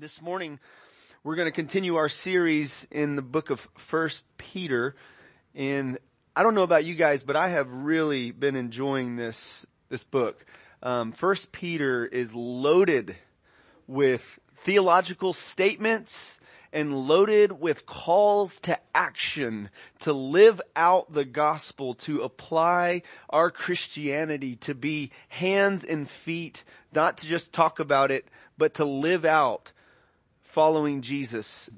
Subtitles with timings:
[0.00, 0.60] This morning,
[1.24, 4.94] we're going to continue our series in the book of First Peter.
[5.56, 5.98] And
[6.36, 10.46] I don't know about you guys, but I have really been enjoying this, this book.
[10.84, 13.16] Um, First Peter is loaded
[13.88, 16.38] with theological statements
[16.72, 19.68] and loaded with calls to action
[20.00, 26.62] to live out the gospel, to apply our Christianity, to be hands and feet,
[26.94, 29.72] not to just talk about it, but to live out
[30.48, 31.70] following Jesus.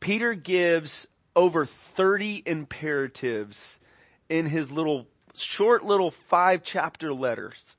[0.00, 3.78] Peter gives over 30 imperatives
[4.28, 7.76] in his little, short little five chapter letters.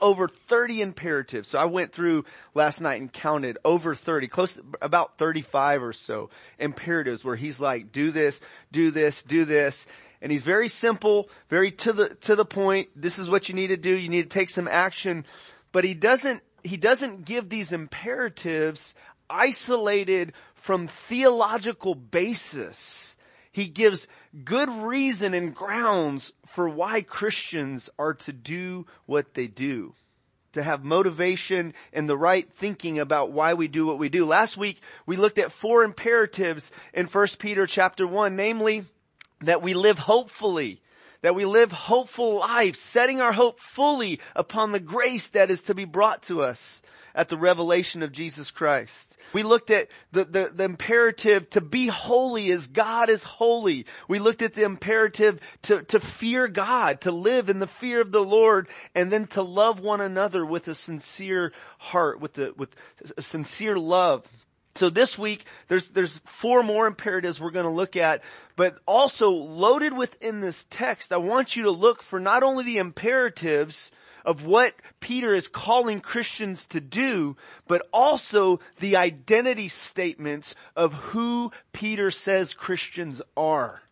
[0.00, 1.48] Over 30 imperatives.
[1.48, 5.92] So I went through last night and counted over 30, close to about 35 or
[5.92, 8.40] so imperatives where he's like, do this,
[8.72, 9.86] do this, do this.
[10.22, 12.88] And he's very simple, very to the, to the point.
[12.96, 13.94] This is what you need to do.
[13.94, 15.26] You need to take some action.
[15.70, 18.94] But he doesn't, he doesn't give these imperatives
[19.34, 23.16] isolated from theological basis.
[23.50, 24.06] He gives
[24.44, 29.94] good reason and grounds for why Christians are to do what they do.
[30.52, 34.24] To have motivation and the right thinking about why we do what we do.
[34.24, 38.84] Last week we looked at four imperatives in 1 Peter chapter 1, namely
[39.40, 40.80] that we live hopefully,
[41.24, 45.74] that we live hopeful lives, setting our hope fully upon the grace that is to
[45.74, 46.82] be brought to us
[47.14, 49.16] at the revelation of Jesus Christ.
[49.32, 53.86] We looked at the, the, the, imperative to be holy as God is holy.
[54.06, 58.12] We looked at the imperative to, to fear God, to live in the fear of
[58.12, 62.76] the Lord, and then to love one another with a sincere heart, with the, with
[63.16, 64.28] a sincere love.
[64.76, 68.22] So this week, there's, there's four more imperatives we're going to look at,
[68.56, 72.78] but also loaded within this text, I want you to look for not only the
[72.78, 73.92] imperatives,
[74.24, 77.36] of what Peter is calling Christians to do,
[77.68, 83.82] but also the identity statements of who Peter says Christians are.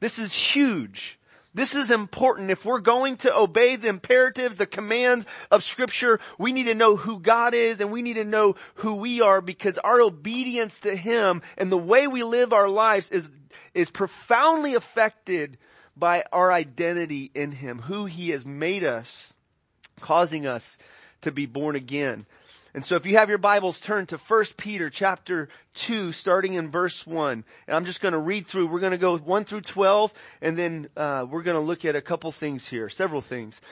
[0.00, 1.18] This is huge.
[1.56, 2.50] This is important.
[2.50, 6.96] If we're going to obey the imperatives, the commands of scripture, we need to know
[6.96, 10.94] who God is and we need to know who we are because our obedience to
[10.94, 13.30] Him and the way we live our lives is,
[13.72, 15.56] is profoundly affected
[15.96, 19.34] by our identity in Him, who He has made us
[20.00, 20.76] causing us
[21.22, 22.26] to be born again.
[22.76, 26.70] And so if you have your Bibles, turn to 1 Peter chapter 2, starting in
[26.70, 27.42] verse 1.
[27.66, 28.66] And I'm just going to read through.
[28.66, 31.96] We're going to go 1 through 12, and then uh, we're going to look at
[31.96, 33.62] a couple things here, several things.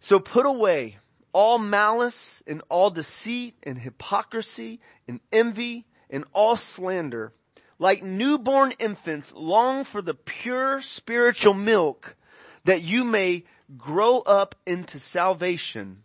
[0.00, 0.98] So put away
[1.32, 7.32] all malice and all deceit and hypocrisy and envy and all slander.
[7.78, 12.16] Like newborn infants, long for the pure spiritual milk
[12.64, 13.44] that you may
[13.78, 16.04] grow up into salvation,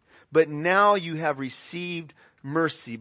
[0.31, 2.13] but now you have received
[2.43, 2.99] mercy.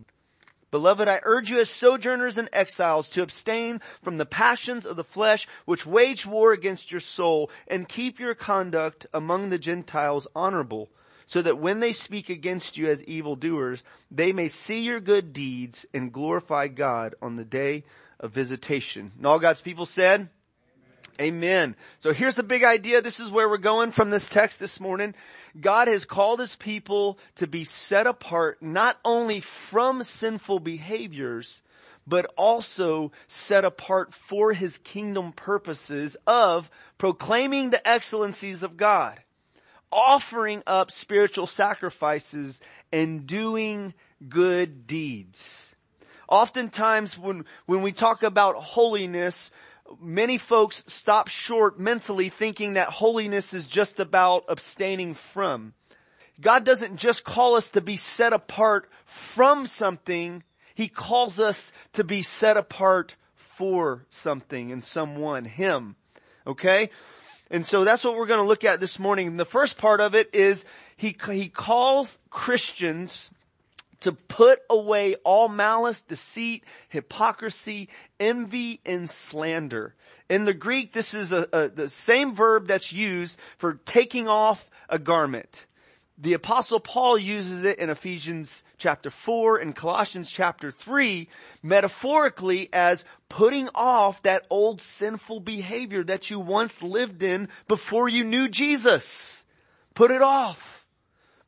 [0.70, 5.04] Beloved, I urge you as sojourners and exiles to abstain from the passions of the
[5.04, 10.88] flesh which wage war against your soul and keep your conduct among the Gentiles honorable
[11.26, 15.86] so that when they speak against you as evildoers, they may see your good deeds
[15.94, 17.84] and glorify God on the day
[18.18, 19.12] of visitation.
[19.16, 20.28] And all God's people said,
[21.20, 21.76] Amen.
[21.98, 23.02] So here's the big idea.
[23.02, 25.14] This is where we're going from this text this morning.
[25.60, 31.62] God has called his people to be set apart not only from sinful behaviors,
[32.06, 39.22] but also set apart for his kingdom purposes of proclaiming the excellencies of God,
[39.92, 42.60] offering up spiritual sacrifices,
[42.92, 43.94] and doing
[44.28, 45.74] good deeds.
[46.28, 49.50] Oftentimes when, when we talk about holiness,
[50.00, 55.74] many folks stop short mentally thinking that holiness is just about abstaining from.
[56.40, 60.42] God doesn't just call us to be set apart from something,
[60.74, 65.96] He calls us to be set apart for something and someone, Him.
[66.46, 66.90] Okay?
[67.50, 69.26] And so that's what we're going to look at this morning.
[69.26, 70.64] And the first part of it is
[70.96, 73.30] He, He calls Christians
[74.00, 77.88] to put away all malice, deceit, hypocrisy,
[78.18, 79.94] envy, and slander.
[80.28, 84.70] In the Greek, this is a, a, the same verb that's used for taking off
[84.88, 85.66] a garment.
[86.18, 91.28] The apostle Paul uses it in Ephesians chapter 4 and Colossians chapter 3
[91.62, 98.22] metaphorically as putting off that old sinful behavior that you once lived in before you
[98.22, 99.46] knew Jesus.
[99.94, 100.84] Put it off.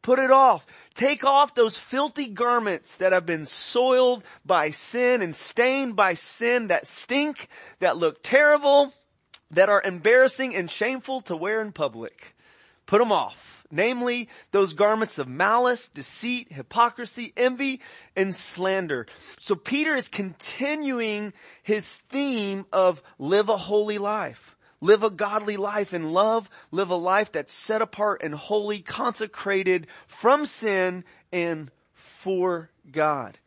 [0.01, 0.67] Put it off.
[0.95, 6.69] Take off those filthy garments that have been soiled by sin and stained by sin
[6.69, 7.49] that stink,
[7.81, 8.93] that look terrible,
[9.53, 12.35] that are embarrassing and shameful to wear in public.
[12.87, 13.65] Put them off.
[13.71, 17.81] Namely, those garments of malice, deceit, hypocrisy, envy,
[18.15, 19.07] and slander.
[19.41, 24.52] So Peter is continuing his theme of live a holy life.
[24.83, 26.51] Live a godly life in love.
[26.73, 33.39] Live a life that's set apart and holy, consecrated from sin and for God.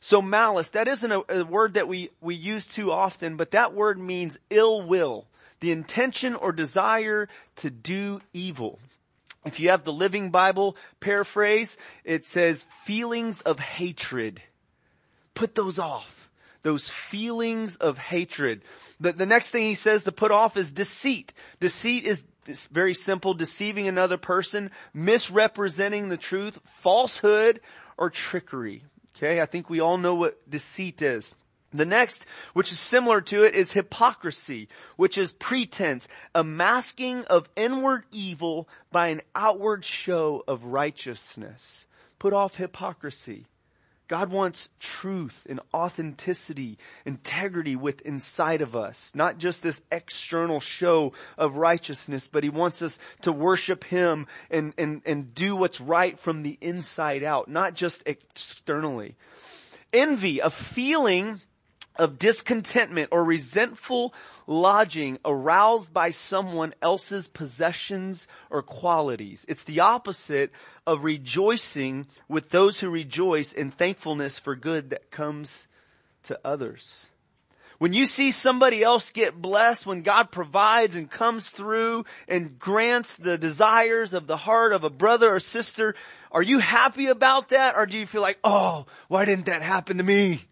[0.00, 3.72] So malice, that isn't a, a, word that we, we use too often, but that
[3.72, 5.26] word means ill will,
[5.60, 8.78] the intention or desire to do evil.
[9.46, 14.42] If you have the Living Bible paraphrase, it says feelings of hatred.
[15.32, 16.21] Put those off
[16.62, 18.62] those feelings of hatred.
[19.00, 21.34] The, the next thing he says to put off is deceit.
[21.60, 27.60] Deceit is it's very simple, deceiving another person, misrepresenting the truth, falsehood,
[27.96, 28.82] or trickery.
[29.16, 31.34] Okay, I think we all know what deceit is.
[31.72, 37.48] The next, which is similar to it, is hypocrisy, which is pretense, a masking of
[37.56, 41.86] inward evil by an outward show of righteousness.
[42.18, 43.46] Put off hypocrisy.
[44.12, 46.76] God wants truth and authenticity,
[47.06, 49.10] integrity with inside of us.
[49.14, 54.74] Not just this external show of righteousness, but He wants us to worship Him and,
[54.76, 59.16] and, and do what's right from the inside out, not just externally.
[59.94, 61.40] Envy, a feeling
[61.96, 64.14] of discontentment or resentful
[64.46, 69.44] lodging aroused by someone else's possessions or qualities.
[69.48, 70.52] It's the opposite
[70.86, 75.66] of rejoicing with those who rejoice in thankfulness for good that comes
[76.24, 77.06] to others.
[77.78, 83.16] When you see somebody else get blessed, when God provides and comes through and grants
[83.16, 85.96] the desires of the heart of a brother or sister,
[86.30, 89.96] are you happy about that or do you feel like, oh, why didn't that happen
[89.96, 90.42] to me?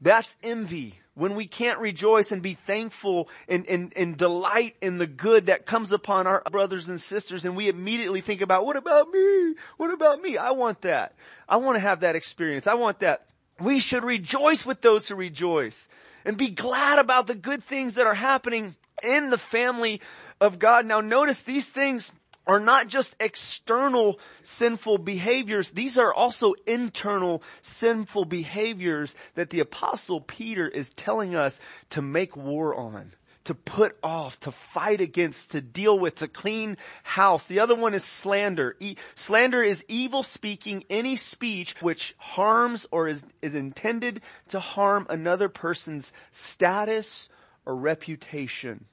[0.00, 0.98] That's envy.
[1.14, 5.64] When we can't rejoice and be thankful and, and, and delight in the good that
[5.64, 9.54] comes upon our brothers and sisters and we immediately think about, what about me?
[9.76, 10.36] What about me?
[10.36, 11.14] I want that.
[11.48, 12.66] I want to have that experience.
[12.66, 13.26] I want that.
[13.60, 15.86] We should rejoice with those who rejoice
[16.24, 20.00] and be glad about the good things that are happening in the family
[20.40, 20.84] of God.
[20.84, 22.12] Now notice these things
[22.46, 30.20] are not just external sinful behaviors, these are also internal sinful behaviors that the apostle
[30.20, 31.58] Peter is telling us
[31.90, 33.12] to make war on,
[33.44, 37.46] to put off, to fight against, to deal with, to clean house.
[37.46, 38.76] The other one is slander.
[38.80, 45.06] E- slander is evil speaking, any speech which harms or is, is intended to harm
[45.08, 47.28] another person's status
[47.66, 48.84] or reputation.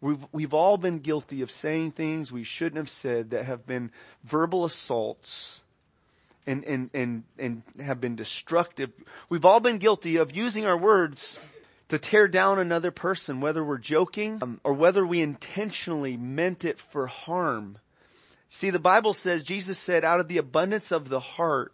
[0.00, 3.90] We've, we've all been guilty of saying things we shouldn't have said that have been
[4.24, 5.62] verbal assaults
[6.46, 8.90] and, and, and, and have been destructive.
[9.28, 11.38] We've all been guilty of using our words
[11.88, 16.78] to tear down another person, whether we're joking um, or whether we intentionally meant it
[16.78, 17.78] for harm.
[18.50, 21.72] See, the Bible says, Jesus said, out of the abundance of the heart,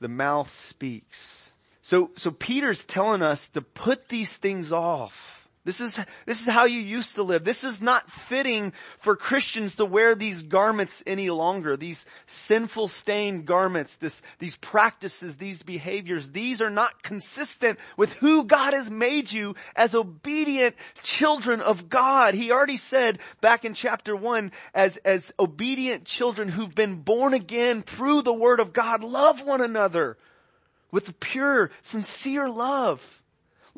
[0.00, 1.52] the mouth speaks.
[1.82, 5.37] So, so Peter's telling us to put these things off
[5.68, 7.44] this is, this is how you used to live.
[7.44, 11.76] This is not fitting for Christians to wear these garments any longer.
[11.76, 18.44] These sinful stained garments, this, these practices, these behaviors, these are not consistent with who
[18.44, 22.32] God has made you as obedient children of God.
[22.32, 27.82] He already said back in chapter one, as, as obedient children who've been born again
[27.82, 30.16] through the word of God, love one another.
[30.90, 33.17] with pure, sincere love.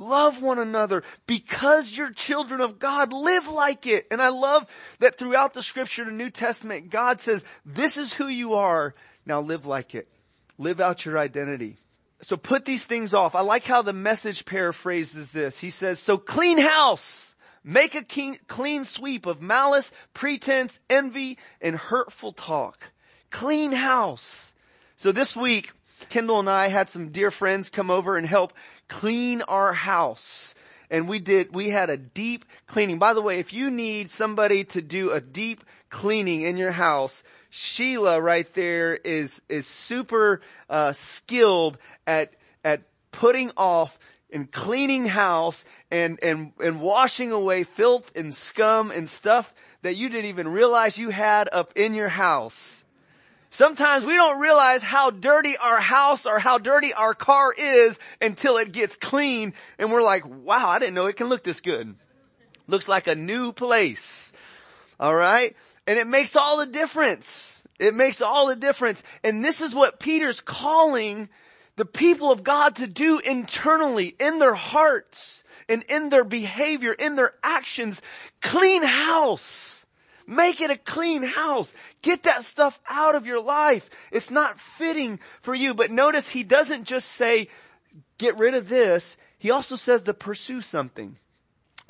[0.00, 3.12] Love one another because you're children of God.
[3.12, 4.07] Live like it.
[4.11, 4.66] And I love
[5.00, 8.95] that throughout the scripture, the New Testament, God says, this is who you are.
[9.26, 10.09] Now live like it.
[10.57, 11.76] Live out your identity.
[12.23, 13.35] So put these things off.
[13.35, 15.59] I like how the message paraphrases this.
[15.59, 17.35] He says, so clean house.
[17.62, 22.90] Make a clean sweep of malice, pretense, envy, and hurtful talk.
[23.30, 24.54] Clean house.
[24.97, 25.73] So this week,
[26.09, 28.52] Kendall and I had some dear friends come over and help
[28.88, 30.54] clean our house.
[30.90, 32.99] And we did, we had a deep cleaning.
[32.99, 37.23] By the way, if you need somebody to do a deep cleaning in your house,
[37.50, 42.33] Sheila right there is, is super, uh, skilled at,
[42.64, 43.99] at putting off
[44.33, 49.52] and cleaning house and, and, and washing away filth and scum and stuff
[49.83, 52.85] that you didn't even realize you had up in your house.
[53.50, 58.57] Sometimes we don't realize how dirty our house or how dirty our car is until
[58.59, 61.97] it gets clean and we're like, wow, I didn't know it can look this good.
[62.69, 64.33] Looks like a new place.
[65.00, 65.57] Alright?
[65.88, 67.64] And it makes all the difference.
[67.80, 69.02] It makes all the difference.
[69.25, 71.28] And this is what Peter's calling
[71.75, 77.16] the people of God to do internally in their hearts and in their behavior, in
[77.16, 78.00] their actions.
[78.42, 79.80] Clean house.
[80.27, 81.75] Make it a clean house.
[82.03, 83.91] Get that stuff out of your life.
[84.12, 85.75] It's not fitting for you.
[85.75, 87.49] But notice he doesn't just say,
[88.19, 89.17] get rid of this.
[89.39, 91.17] He also says to pursue something.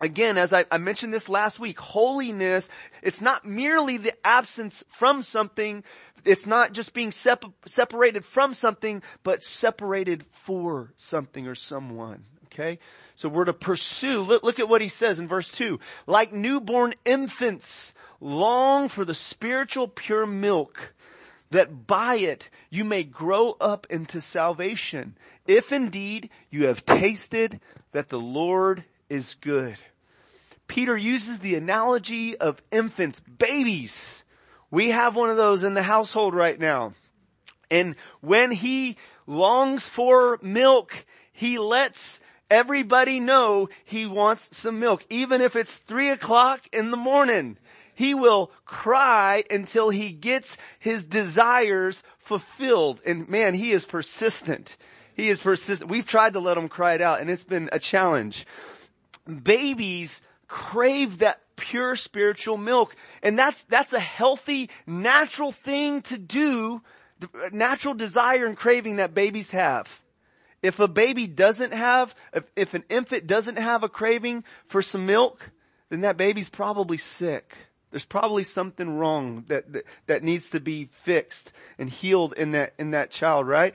[0.00, 2.70] Again, as I, I, mentioned this last week, holiness,
[3.02, 5.84] it's not merely the absence from something,
[6.24, 12.24] it's not just being sep- separated from something, but separated for something or someone.
[12.46, 12.78] Okay?
[13.20, 14.22] So we're to pursue.
[14.22, 15.78] Look, look at what he says in verse 2.
[16.06, 20.94] Like newborn infants, long for the spiritual pure milk,
[21.50, 27.60] that by it you may grow up into salvation, if indeed you have tasted
[27.92, 29.76] that the Lord is good.
[30.66, 34.24] Peter uses the analogy of infants, babies.
[34.70, 36.94] We have one of those in the household right now.
[37.70, 38.96] And when he
[39.26, 42.18] longs for milk, he lets
[42.50, 45.04] everybody know he wants some milk.
[45.08, 47.56] Even if it's three o'clock in the morning,
[47.94, 53.00] he will cry until he gets his desires fulfilled.
[53.06, 54.76] And man, he is persistent.
[55.14, 55.90] He is persistent.
[55.90, 58.46] We've tried to let him cry it out and it's been a challenge.
[59.26, 62.96] Babies crave that pure spiritual milk.
[63.22, 66.82] And that's, that's a healthy, natural thing to do,
[67.52, 70.00] natural desire and craving that babies have.
[70.62, 75.06] If a baby doesn't have, if, if an infant doesn't have a craving for some
[75.06, 75.50] milk,
[75.88, 77.56] then that baby's probably sick.
[77.90, 82.74] There's probably something wrong that, that, that needs to be fixed and healed in that,
[82.78, 83.74] in that child, right?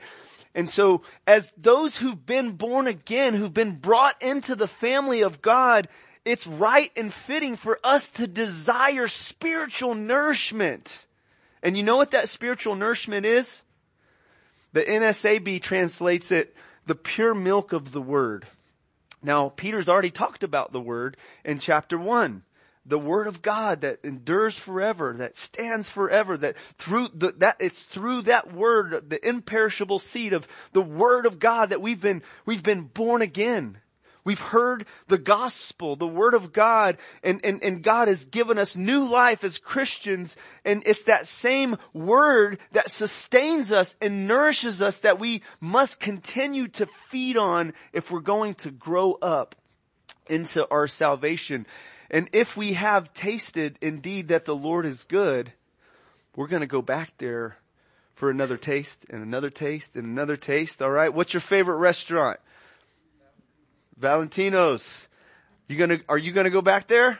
[0.54, 5.42] And so as those who've been born again, who've been brought into the family of
[5.42, 5.88] God,
[6.24, 11.04] it's right and fitting for us to desire spiritual nourishment.
[11.62, 13.62] And you know what that spiritual nourishment is?
[14.72, 16.54] The NASB translates it
[16.86, 18.46] the pure milk of the word.
[19.22, 22.42] Now, Peter's already talked about the word in chapter one.
[22.88, 27.82] The word of God that endures forever, that stands forever, that through the, that, it's
[27.82, 32.62] through that word, the imperishable seed of the word of God that we've been, we've
[32.62, 33.78] been born again.
[34.26, 38.74] We've heard the gospel, the word of God, and, and, and God has given us
[38.74, 44.98] new life as Christians, and it's that same word that sustains us and nourishes us
[44.98, 49.54] that we must continue to feed on if we're going to grow up
[50.28, 51.64] into our salvation.
[52.10, 55.52] And if we have tasted indeed that the Lord is good,
[56.34, 57.58] we're gonna go back there
[58.16, 61.14] for another taste and another taste and another taste, alright?
[61.14, 62.40] What's your favorite restaurant?
[63.96, 65.08] Valentino's.
[65.68, 67.18] You gonna, are you gonna go back there?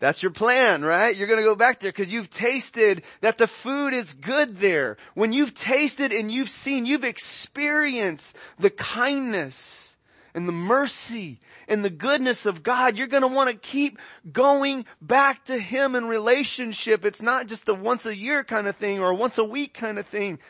[0.00, 1.14] That's your plan, right?
[1.14, 4.96] You're gonna go back there because you've tasted that the food is good there.
[5.14, 9.96] When you've tasted and you've seen, you've experienced the kindness
[10.34, 13.98] and the mercy and the goodness of God, you're gonna want to keep
[14.32, 17.04] going back to Him in relationship.
[17.04, 19.98] It's not just a once a year kind of thing or once a week kind
[19.98, 20.40] of thing.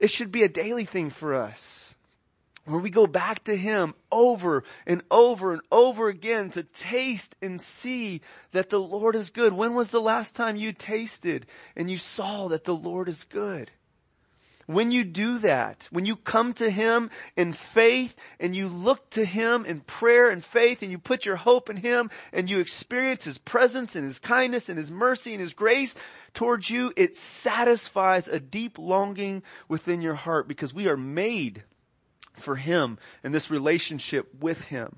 [0.00, 1.91] It should be a daily thing for us
[2.64, 7.60] where we go back to Him over and over and over again to taste and
[7.60, 8.20] see
[8.52, 9.52] that the Lord is good.
[9.52, 13.70] When was the last time you tasted and you saw that the Lord is good?
[14.66, 19.24] When you do that, when you come to Him in faith and you look to
[19.24, 23.24] Him in prayer and faith and you put your hope in Him and you experience
[23.24, 25.96] His presence and His kindness and His mercy and His grace
[26.32, 31.64] towards you, it satisfies a deep longing within your heart because we are made
[32.42, 34.96] for Him and this relationship with Him.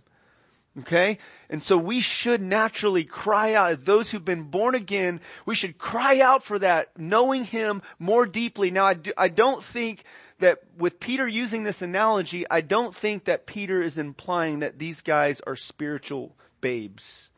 [0.80, 1.18] Okay?
[1.48, 5.78] And so we should naturally cry out as those who've been born again, we should
[5.78, 8.70] cry out for that, knowing Him more deeply.
[8.70, 10.04] Now I, do, I don't think
[10.40, 15.00] that with Peter using this analogy, I don't think that Peter is implying that these
[15.00, 17.28] guys are spiritual babes.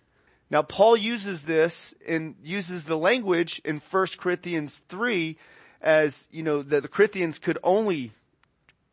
[0.48, 5.36] Now Paul uses this and uses the language in 1 Corinthians 3
[5.82, 8.12] as, you know, that the Corinthians could only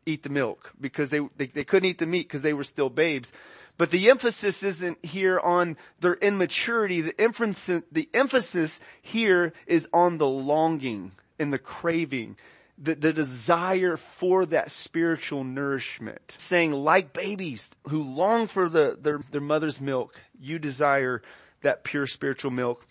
[0.05, 2.89] eat the milk because they, they, they couldn't eat the meat because they were still
[2.89, 3.31] babes.
[3.77, 7.01] But the emphasis isn't here on their immaturity.
[7.01, 12.37] The emphasis, the emphasis here is on the longing and the craving,
[12.77, 16.35] the, the desire for that spiritual nourishment.
[16.37, 21.23] Saying like babies who long for the, their, their mother's milk, you desire
[21.61, 22.85] that pure spiritual milk.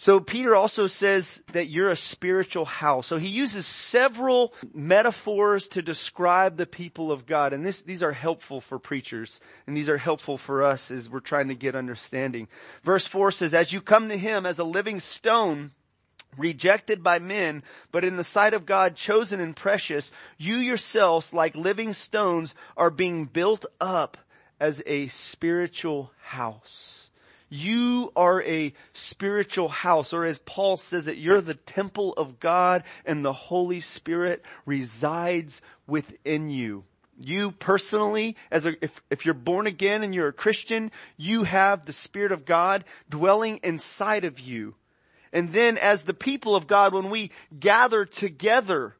[0.00, 3.06] So Peter also says that you're a spiritual house.
[3.06, 7.52] So he uses several metaphors to describe the people of God.
[7.52, 9.40] And this, these are helpful for preachers.
[9.66, 12.48] And these are helpful for us as we're trying to get understanding.
[12.82, 15.72] Verse four says, as you come to him as a living stone,
[16.38, 21.54] rejected by men, but in the sight of God chosen and precious, you yourselves like
[21.54, 24.16] living stones are being built up
[24.58, 27.09] as a spiritual house.
[27.50, 32.84] You are a spiritual house, or as Paul says it, you're the temple of God
[33.04, 36.84] and the Holy Spirit resides within you.
[37.18, 41.84] You personally, as a, if, if you're born again and you're a Christian, you have
[41.84, 44.76] the Spirit of God dwelling inside of you.
[45.32, 48.94] And then as the people of God, when we gather together,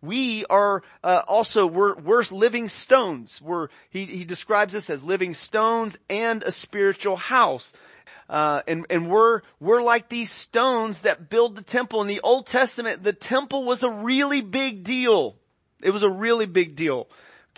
[0.00, 3.42] we are uh, also we're, we're living stones.
[3.42, 7.72] We're he, he describes us as living stones and a spiritual house.
[8.28, 12.02] Uh, and and we're we're like these stones that build the temple.
[12.02, 15.36] In the Old Testament, the temple was a really big deal.
[15.82, 17.08] It was a really big deal.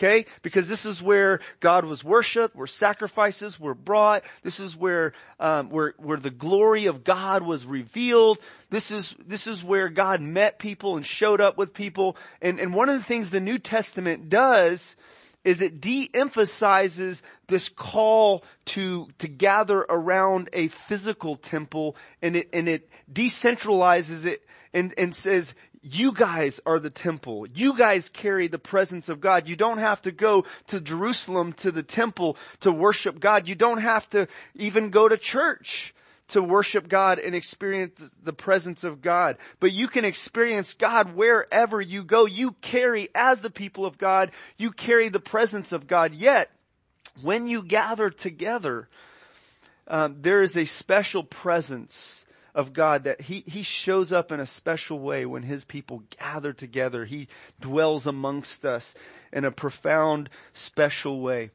[0.01, 0.25] Okay?
[0.41, 4.23] Because this is where God was worshiped, where sacrifices were brought.
[4.43, 8.39] This is where, um, where, where the glory of God was revealed.
[8.71, 12.17] This is, this is where God met people and showed up with people.
[12.41, 14.97] And, and one of the things the New Testament does
[15.45, 22.71] is it de-emphasizes this call to, to gather around a physical temple and it, and
[22.71, 27.47] it decentralizes it and, and says, you guys are the temple.
[27.47, 29.49] You guys carry the presence of God.
[29.49, 33.49] You don't have to go to Jerusalem to the temple to worship God.
[33.49, 35.95] You don't have to even go to church
[36.29, 39.37] to worship God and experience the presence of God.
[39.59, 42.27] But you can experience God wherever you go.
[42.27, 46.15] You carry, as the people of God, you carry the presence of God.
[46.15, 46.51] Yet,
[47.23, 48.89] when you gather together,
[49.89, 54.47] um, there is a special presence of God that he, he shows up in a
[54.47, 57.05] special way when his people gather together.
[57.05, 57.29] He
[57.61, 58.95] dwells amongst us
[59.33, 61.51] in a profound, special way.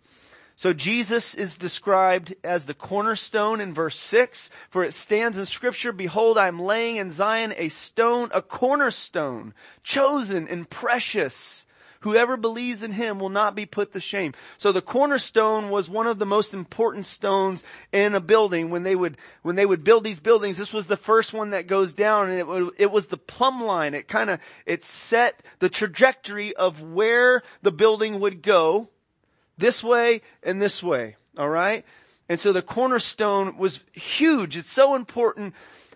[0.58, 5.92] So Jesus is described as the cornerstone in verse 6, for it stands in scripture,
[5.92, 9.54] behold, I am laying in Zion a stone, a cornerstone,
[9.84, 11.66] chosen and precious,
[12.06, 14.36] Whoever believes in him will not be put to shame.
[14.58, 18.70] So the cornerstone was one of the most important stones in a building.
[18.70, 21.66] When they would, when they would build these buildings, this was the first one that
[21.66, 23.96] goes down and it, it was the plumb line.
[23.96, 28.88] It kind of, it set the trajectory of where the building would go
[29.58, 31.16] this way and this way.
[31.40, 31.86] Alright?
[32.30, 34.58] And so the cornerstone was huge.
[34.58, 35.56] It's so important.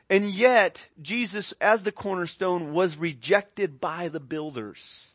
[0.09, 5.13] And yet, Jesus, as the cornerstone, was rejected by the builders.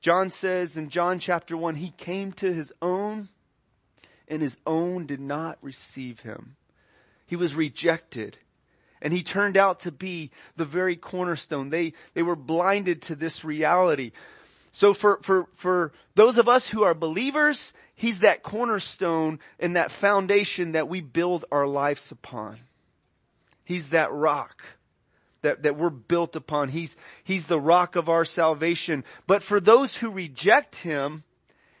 [0.00, 3.28] John says in John chapter 1, he came to his own
[4.28, 6.56] and his own did not receive him.
[7.26, 8.38] He was rejected.
[9.00, 11.70] And he turned out to be the very cornerstone.
[11.70, 14.12] They, they were blinded to this reality.
[14.72, 19.90] So for, for, for those of us who are believers, he's that cornerstone and that
[19.90, 22.58] foundation that we build our lives upon.
[23.64, 24.62] He's that rock
[25.46, 26.68] that, that we're built upon.
[26.68, 29.04] He's, He's the rock of our salvation.
[29.28, 31.22] But for those who reject Him,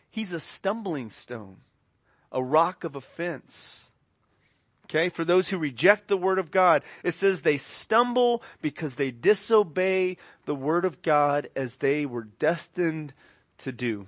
[0.08, 1.56] He's a stumbling stone,
[2.30, 3.90] a rock of offense.
[4.84, 9.10] Okay, for those who reject the Word of God, it says they stumble because they
[9.10, 13.12] disobey the Word of God as they were destined
[13.58, 14.06] to do.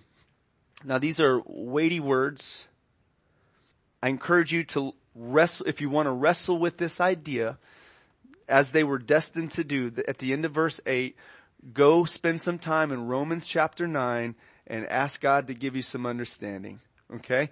[0.84, 2.68] Now these are weighty words.
[4.00, 7.58] I encourage you to wrestle, if you want to wrestle with this idea,
[8.48, 11.16] as they were destined to do at the end of verse 8,
[11.72, 14.34] go spend some time in Romans chapter 9
[14.66, 16.80] and ask God to give you some understanding.
[17.14, 17.50] Okay?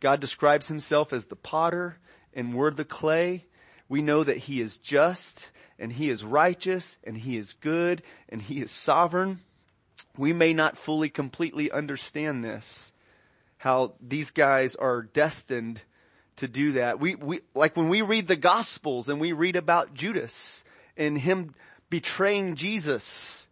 [0.00, 1.98] God describes himself as the potter
[2.34, 3.46] and we're the clay.
[3.88, 8.42] We know that he is just and he is righteous and he is good and
[8.42, 9.40] he is sovereign.
[10.16, 12.92] We may not fully, completely understand this,
[13.56, 15.82] how these guys are destined
[16.38, 16.98] to do that.
[16.98, 20.64] We, we, like when we read the gospels and we read about Judas
[20.96, 21.54] and him
[21.90, 23.46] betraying Jesus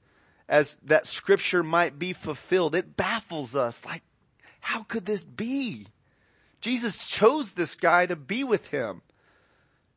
[0.49, 3.85] as that scripture might be fulfilled, it baffles us.
[3.85, 4.03] Like,
[4.61, 5.87] how could this be?
[6.61, 9.03] Jesus chose this guy to be with him.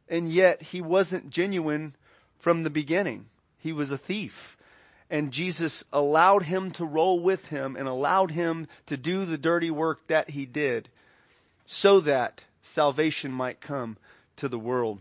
[0.08, 1.96] And yet he wasn't genuine
[2.40, 3.28] from the beginning.
[3.60, 4.58] He was a thief.
[5.10, 9.72] And Jesus allowed him to roll with him and allowed him to do the dirty
[9.72, 10.90] work that he did
[11.66, 13.98] so that salvation might come
[14.38, 15.00] to the world.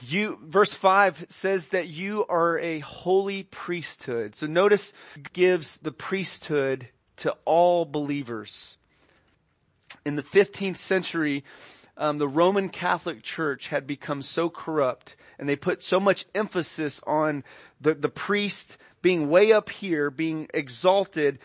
[0.00, 4.34] You, verse 5 says that you are a holy priesthood.
[4.34, 4.92] So notice
[5.32, 8.76] gives the priesthood to all believers.
[10.04, 11.44] In the 15th century,
[11.96, 17.00] um, the Roman Catholic Church had become so corrupt and they put so much emphasis
[17.06, 17.44] on
[17.80, 21.38] the, the priest being way up here, being exalted,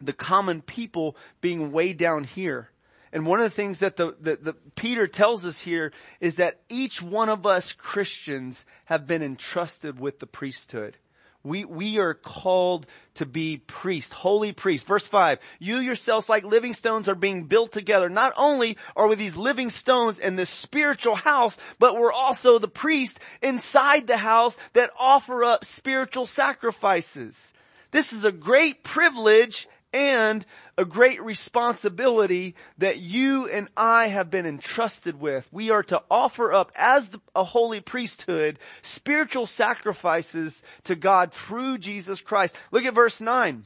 [0.00, 2.70] the common people being way down here.
[3.12, 6.60] And one of the things that the, the, the, Peter tells us here is that
[6.68, 10.96] each one of us Christians have been entrusted with the priesthood.
[11.42, 14.86] We, we are called to be priests, holy priests.
[14.86, 18.10] Verse 5, you yourselves like living stones are being built together.
[18.10, 22.68] Not only are we these living stones in this spiritual house, but we're also the
[22.68, 27.54] priest inside the house that offer up spiritual sacrifices.
[27.90, 30.44] This is a great privilege and
[30.78, 35.48] a great responsibility that you and I have been entrusted with.
[35.52, 42.20] We are to offer up as a holy priesthood spiritual sacrifices to God through Jesus
[42.20, 42.56] Christ.
[42.70, 43.64] Look at verse 9.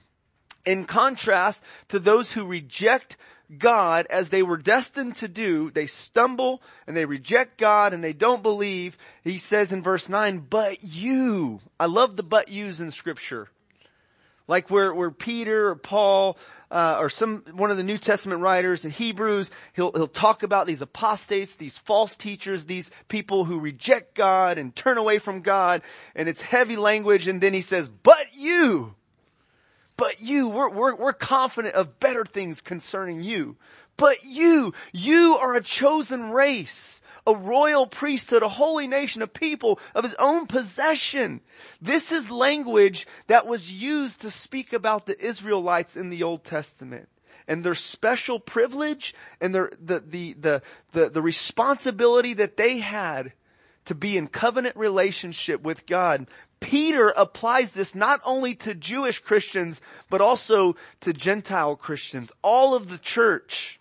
[0.64, 3.16] In contrast to those who reject
[3.58, 8.14] God as they were destined to do, they stumble and they reject God and they
[8.14, 8.96] don't believe.
[9.22, 13.48] He says in verse 9, but you, I love the but yous in scripture.
[14.46, 16.36] Like where, where Peter or Paul,
[16.70, 20.66] uh, or some, one of the New Testament writers in Hebrews, he'll, he'll talk about
[20.66, 25.80] these apostates, these false teachers, these people who reject God and turn away from God,
[26.14, 28.94] and it's heavy language, and then he says, but you,
[29.96, 33.56] but you, we're, we're, we're confident of better things concerning you.
[33.96, 39.80] But you, you are a chosen race a royal priesthood, a holy nation, a people
[39.94, 41.40] of his own possession.
[41.80, 47.08] This is language that was used to speak about the Israelites in the Old Testament
[47.46, 53.32] and their special privilege and their, the, the, the, the, the responsibility that they had
[53.86, 56.26] to be in covenant relationship with God.
[56.60, 62.32] Peter applies this not only to Jewish Christians, but also to Gentile Christians.
[62.42, 63.78] All of the church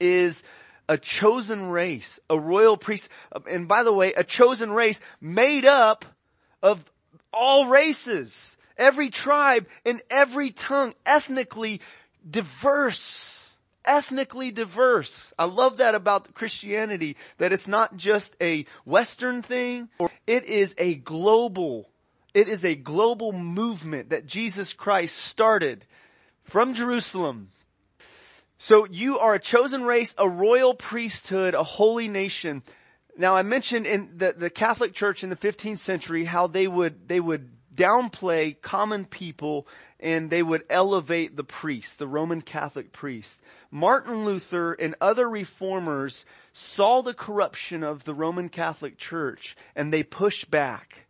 [0.00, 0.42] is
[0.88, 3.08] a chosen race, a royal priest,
[3.48, 6.04] and by the way, a chosen race made up
[6.62, 6.84] of
[7.32, 11.80] all races, every tribe and every tongue, ethnically
[12.28, 13.56] diverse.
[13.84, 15.32] Ethnically diverse.
[15.38, 19.88] I love that about Christianity, that it's not just a Western thing,
[20.26, 21.88] it is a global,
[22.34, 25.86] it is a global movement that Jesus Christ started
[26.44, 27.50] from Jerusalem
[28.58, 32.62] so you are a chosen race, a royal priesthood, a holy nation.
[33.16, 37.08] Now I mentioned in the, the Catholic Church in the 15th century how they would,
[37.08, 39.68] they would downplay common people
[40.00, 43.40] and they would elevate the priest, the Roman Catholic priest.
[43.70, 50.02] Martin Luther and other reformers saw the corruption of the Roman Catholic Church and they
[50.02, 51.07] pushed back.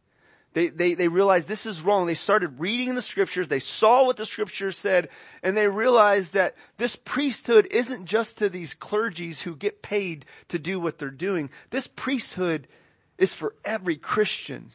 [0.55, 2.07] They, they, they realized this is wrong.
[2.07, 3.49] They started reading the scriptures.
[3.49, 5.09] They saw what the scriptures said
[5.43, 10.59] and they realized that this priesthood isn't just to these clergies who get paid to
[10.59, 11.51] do what they're doing.
[11.71, 12.67] This priesthood
[13.19, 14.71] is for every Christian.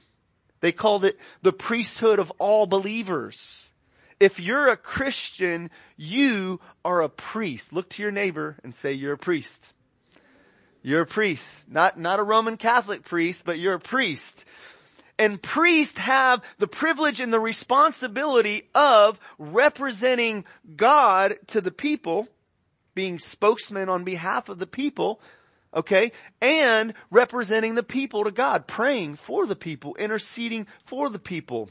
[0.62, 3.72] They called it the priesthood of all believers.
[4.20, 7.74] If you're a Christian, you are a priest.
[7.74, 9.74] Look to your neighbor and say you're a priest.
[10.82, 11.50] You're a priest.
[11.68, 14.46] Not, not a Roman Catholic priest, but you're a priest
[15.18, 20.46] and priests have the privilege and the responsibility of representing
[20.76, 22.28] God to the people,
[22.96, 25.22] being spokesmen on behalf of the people,
[25.74, 31.70] okay, and representing the people to God, praying for the people, interceding for the people.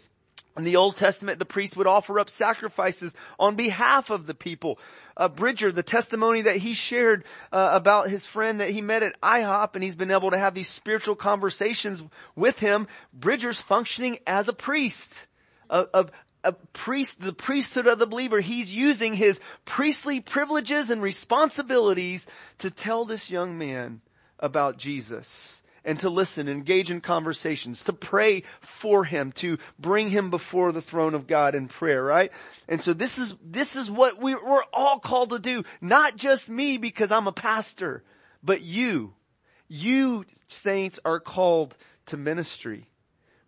[0.57, 4.79] In the Old Testament, the priest would offer up sacrifices on behalf of the people.
[5.17, 9.19] Uh, Bridger, the testimony that he shared uh, about his friend that he met at
[9.23, 12.03] IHOP and he's been able to have these spiritual conversations
[12.37, 15.27] with him, Bridger's functioning as a priest.
[15.71, 16.07] A, a,
[16.45, 18.41] a priest, the priesthood of the believer.
[18.41, 22.27] He's using his priestly privileges and responsibilities
[22.59, 24.03] to tell this young man
[24.39, 25.62] about Jesus.
[25.85, 30.83] And to listen, engage in conversations, to pray for him, to bring him before the
[30.83, 32.31] throne of God in prayer, right?
[32.69, 35.65] And so this is, this is what we, we're all called to do.
[35.81, 38.03] Not just me because I'm a pastor,
[38.43, 39.15] but you.
[39.69, 42.87] You saints are called to ministry.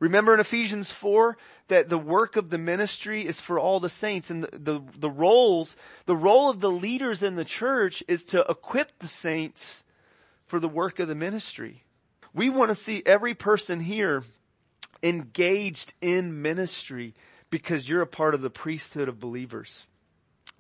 [0.01, 1.37] Remember in Ephesians 4
[1.69, 5.11] that the work of the ministry is for all the saints and the, the, the,
[5.11, 9.85] roles, the role of the leaders in the church is to equip the saints
[10.47, 11.85] for the work of the ministry.
[12.35, 14.25] We want to see every person here
[15.03, 17.15] engaged in ministry
[17.49, 19.87] because you're a part of the priesthood of believers.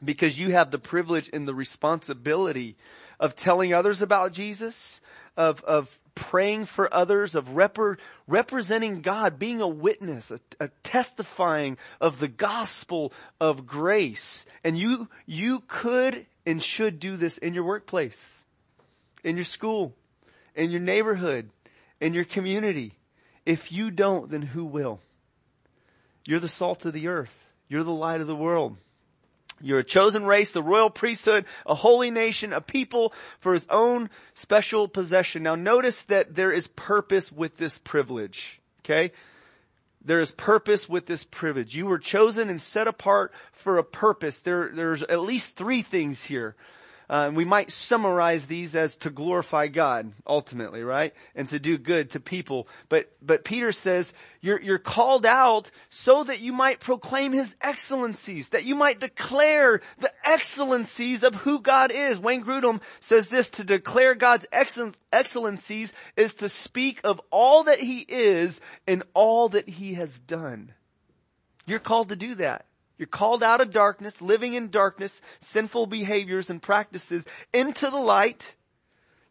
[0.04, 2.76] Because you have the privilege and the responsibility
[3.18, 5.00] of telling others about Jesus,
[5.36, 7.78] of, of praying for others, of rep-
[8.28, 14.46] representing God, being a witness, a, a, testifying of the gospel of grace.
[14.62, 18.42] And you, you could and should do this in your workplace,
[19.24, 19.94] in your school,
[20.54, 21.50] in your neighborhood,
[22.00, 22.94] in your community.
[23.46, 25.00] If you don't, then who will?
[26.26, 27.48] You're the salt of the earth.
[27.68, 28.76] You're the light of the world.
[29.60, 34.10] You're a chosen race, the royal priesthood, a holy nation, a people for his own
[34.34, 35.42] special possession.
[35.42, 38.60] Now notice that there is purpose with this privilege.
[38.80, 39.12] Okay?
[40.04, 41.74] There is purpose with this privilege.
[41.74, 44.40] You were chosen and set apart for a purpose.
[44.40, 46.56] There, there's at least three things here.
[47.08, 51.12] Uh, we might summarize these as to glorify God, ultimately, right?
[51.34, 52.66] And to do good to people.
[52.88, 58.50] But, but Peter says, you're, you're called out so that you might proclaim His excellencies,
[58.50, 62.18] that you might declare the excellencies of who God is.
[62.18, 64.46] Wayne Grudem says this, to declare God's
[65.12, 70.72] excellencies is to speak of all that He is and all that He has done.
[71.66, 72.66] You're called to do that.
[72.98, 78.54] You're called out of darkness, living in darkness, sinful behaviors and practices into the light.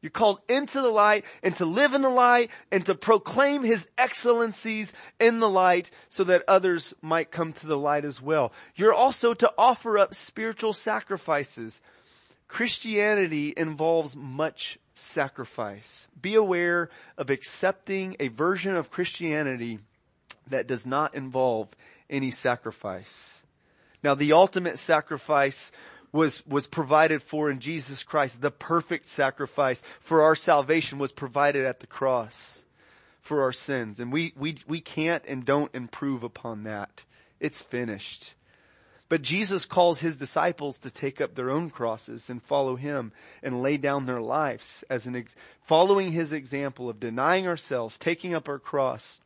[0.02, 3.88] You're called into the light and to live in the light and to proclaim His
[3.98, 8.52] excellencies in the light so that others might come to the light as well.
[8.76, 11.82] You're also to offer up spiritual sacrifices.
[12.50, 16.10] Christianity involves much sacrifice.
[16.22, 19.80] Be aware of accepting a version of Christianity
[20.48, 21.70] that does not involve
[22.10, 23.43] any sacrifice.
[24.04, 25.72] Now the ultimate sacrifice
[26.12, 28.42] was, was provided for in Jesus Christ.
[28.42, 32.64] The perfect sacrifice for our salvation was provided at the cross
[33.22, 34.00] for our sins.
[34.00, 37.04] And we, we, we can't and don't improve upon that.
[37.40, 38.34] It's finished.
[39.10, 43.12] But Jesus calls his disciples to take up their own crosses and follow him
[43.42, 45.36] and lay down their lives as an, ex-
[45.66, 49.20] following his example of denying ourselves, taking up our cross.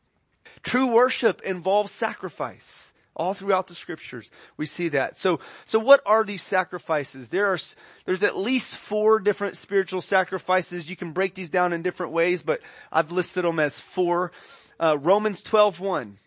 [0.62, 2.87] True worship involves sacrifice.
[3.18, 5.18] All throughout the scriptures, we see that.
[5.18, 7.28] So, so what are these sacrifices?
[7.28, 7.58] There are,
[8.04, 10.88] there's at least four different spiritual sacrifices.
[10.88, 12.60] You can break these down in different ways, but
[12.92, 14.30] I've listed them as four.
[14.78, 16.18] Uh, Romans 12, 1.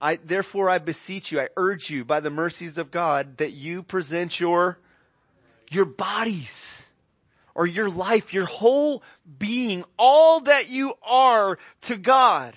[0.00, 3.84] I, therefore I beseech you, I urge you by the mercies of God that you
[3.84, 4.78] present your,
[5.70, 6.82] your bodies
[7.54, 9.02] or your life, your whole
[9.38, 12.54] being, all that you are to God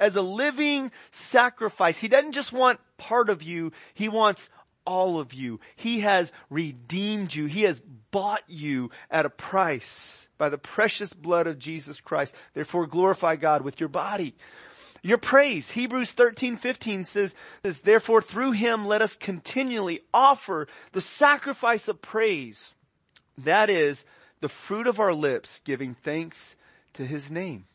[0.00, 1.98] as a living sacrifice.
[1.98, 4.50] He doesn't just want part of you, He wants
[4.88, 5.60] all of you.
[5.76, 7.44] He has redeemed you.
[7.44, 7.78] He has
[8.10, 12.34] bought you at a price by the precious blood of Jesus Christ.
[12.54, 14.34] Therefore glorify God with your body.
[15.02, 15.70] Your praise.
[15.70, 22.00] Hebrews 13, 15 says, says, therefore through him let us continually offer the sacrifice of
[22.00, 22.74] praise.
[23.38, 24.04] That is
[24.40, 26.56] the fruit of our lips giving thanks
[26.94, 27.66] to his name.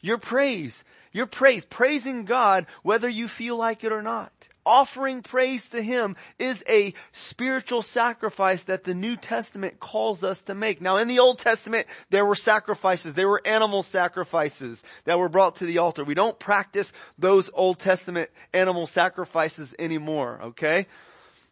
[0.00, 4.32] Your praise your praise, praising God whether you feel like it or not.
[4.64, 10.54] Offering praise to Him is a spiritual sacrifice that the New Testament calls us to
[10.54, 10.80] make.
[10.80, 15.56] Now in the Old Testament, there were sacrifices, there were animal sacrifices that were brought
[15.56, 16.04] to the altar.
[16.04, 20.86] We don't practice those Old Testament animal sacrifices anymore, okay?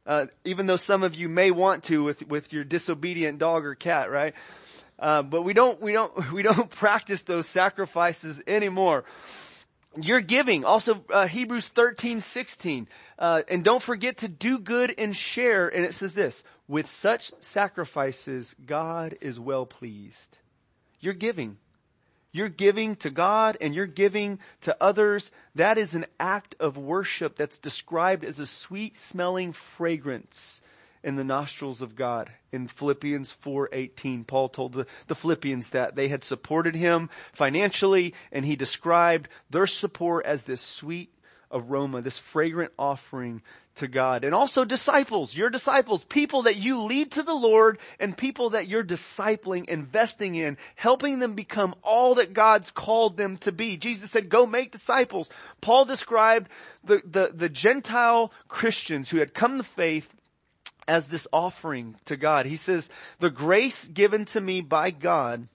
[0.07, 3.75] Uh, even though some of you may want to with, with your disobedient dog or
[3.75, 4.35] cat, right?
[5.01, 9.05] Uh, but we don't, we don't, we don't practice those sacrifices anymore.
[9.96, 12.87] Your giving, also uh, Hebrews 13, 16.
[13.18, 15.68] Uh, and don't forget to do good and share.
[15.68, 20.38] And it says this, with such sacrifices, God is well pleased.
[21.00, 21.57] You're giving.
[22.33, 25.33] You're giving to God and you're giving to others.
[25.57, 30.61] That is an act of worship that's described as a sweet smelling fragrance
[31.02, 32.30] in the nostrils of God.
[32.52, 38.44] In Philippians 4:18, Paul told the, the, Philippians that they had supported him financially and
[38.44, 41.12] he described their support as this sweet
[41.52, 43.42] aroma, this fragrant offering
[43.76, 44.24] to God.
[44.24, 48.68] And also disciples, your disciples, people that you lead to the Lord and people that
[48.68, 53.76] you're discipling, investing in, helping them become all that God's called them to be.
[53.76, 55.30] Jesus said, go make disciples.
[55.60, 56.50] Paul described
[56.84, 60.14] the, the, the Gentile Christians who had come to faith
[60.88, 62.47] as this offering to God.
[62.47, 62.88] He says,
[63.19, 65.49] the grace given to me by God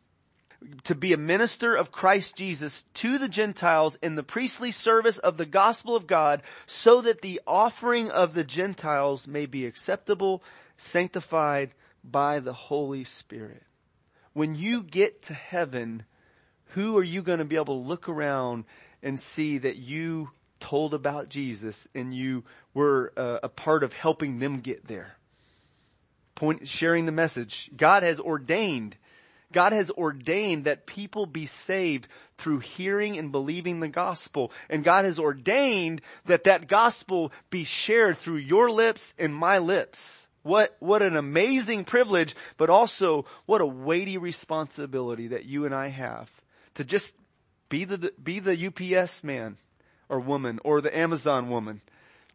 [0.84, 5.38] to be a minister of Christ Jesus to the Gentiles in the priestly service of
[5.38, 10.44] the gospel of God so that the offering of the Gentiles may be acceptable,
[10.78, 11.72] sanctified
[12.04, 13.64] by the Holy Spirit.
[14.34, 16.04] When you get to heaven,
[16.70, 18.66] who are you going to be able to look around
[19.02, 20.32] and see that you
[20.66, 25.16] told about Jesus and you were uh, a part of helping them get there?
[26.34, 27.70] Point, sharing the message.
[27.76, 28.98] God has ordained
[29.52, 34.52] God has ordained that people be saved through hearing and believing the gospel.
[34.70, 40.28] And God has ordained that that gospel be shared through your lips and my lips.
[40.44, 45.88] What, what an amazing privilege, but also what a weighty responsibility that you and I
[45.88, 46.30] have
[46.74, 47.16] to just
[47.70, 49.58] be the, be the UPS man
[50.10, 51.82] or woman or the Amazon woman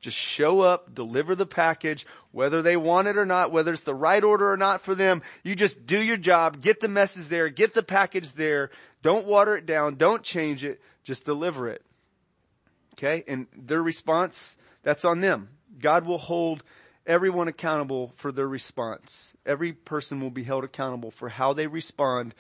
[0.01, 3.95] just show up, deliver the package, whether they want it or not, whether it's the
[3.95, 5.23] right order or not for them.
[5.43, 8.71] You just do your job, get the message there, get the package there.
[9.03, 9.97] Don't water it down.
[9.97, 10.81] Don't change it.
[11.05, 11.83] Just deliver it.
[12.95, 13.25] Okay.
[13.27, 15.49] And their response, that's on them.
[15.79, 16.63] God will hold
[17.07, 19.33] everyone accountable for their response.
[19.47, 22.35] Every person will be held accountable for how they respond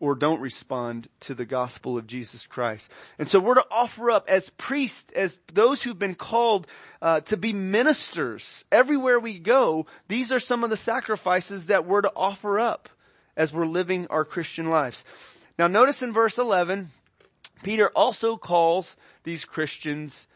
[0.00, 2.90] or don't respond to the gospel of Jesus Christ.
[3.18, 6.66] And so we're to offer up as priests, as those who've been called
[7.02, 8.64] uh, to be ministers.
[8.70, 12.88] Everywhere we go, these are some of the sacrifices that we're to offer up
[13.36, 15.04] as we're living our Christian lives.
[15.58, 16.90] Now notice in verse 11,
[17.62, 20.28] Peter also calls these Christians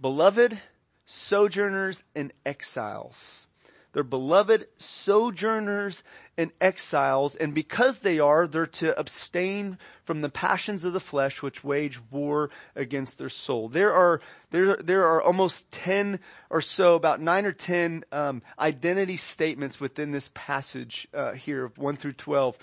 [0.00, 0.60] beloved,
[1.06, 3.46] sojourners, and exiles.
[3.92, 6.04] They're beloved sojourners
[6.40, 11.42] and exiles, and because they are, they're to abstain from the passions of the flesh
[11.42, 13.68] which wage war against their soul.
[13.68, 19.18] There are, there, there are almost 10 or so, about 9 or 10 um, identity
[19.18, 22.56] statements within this passage uh, here, 1 through 12.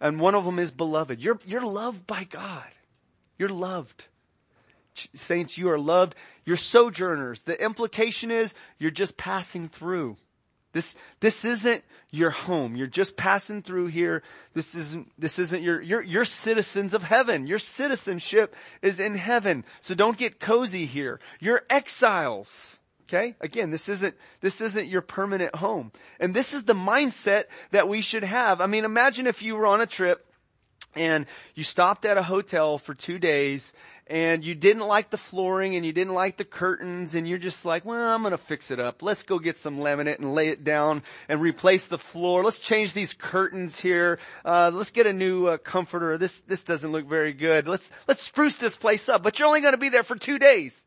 [0.00, 1.20] And one of them is beloved.
[1.20, 2.66] You're, you're loved by God.
[3.38, 4.06] You're loved.
[5.14, 6.16] Saints, you are loved.
[6.44, 7.44] You're sojourners.
[7.44, 10.16] The implication is you're just passing through.
[10.72, 12.76] This, this isn't your home.
[12.76, 14.22] You're just passing through here.
[14.54, 17.46] This isn't, this isn't your, you're, you're citizens of heaven.
[17.46, 19.64] Your citizenship is in heaven.
[19.80, 21.20] So don't get cozy here.
[21.40, 22.78] You're exiles.
[23.08, 23.34] Okay?
[23.40, 25.90] Again, this isn't, this isn't your permanent home.
[26.20, 28.60] And this is the mindset that we should have.
[28.60, 30.24] I mean, imagine if you were on a trip
[30.94, 33.72] and you stopped at a hotel for two days
[34.10, 37.64] and you didn't like the flooring and you didn't like the curtains and you're just
[37.64, 39.02] like, well, I'm going to fix it up.
[39.02, 42.42] Let's go get some laminate and lay it down and replace the floor.
[42.42, 44.18] Let's change these curtains here.
[44.44, 46.18] Uh, let's get a new uh, comforter.
[46.18, 47.68] This, this doesn't look very good.
[47.68, 50.40] Let's, let's spruce this place up, but you're only going to be there for two
[50.40, 50.84] days.